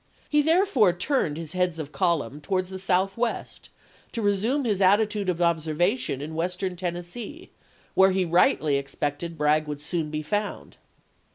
He 0.31 0.41
therefore 0.41 0.93
turned 0.93 1.37
his 1.37 1.51
heads 1.53 1.77
of 1.77 1.91
column 1.91 2.41
towards 2.41 2.71
the 2.71 2.79
Southwest 2.79 3.69
to 4.13 4.23
resume 4.23 4.65
his 4.65 4.81
attitude 4.81 5.29
of 5.29 5.43
observation 5.43 6.21
in 6.21 6.33
Western 6.33 6.75
Tennessee, 6.75 7.51
where 7.93 8.09
he 8.09 8.25
rightly 8.25 8.77
expected 8.77 9.37
Bragg 9.37 9.67
would 9.67 9.79
soon 9.83 10.09
be 10.09 10.23
found. 10.23 10.77